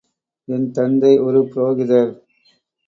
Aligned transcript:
என் 0.47 0.71
தந்தை 0.71 1.13
ஒரு 1.19 1.41
புரோகிதர். 1.53 2.11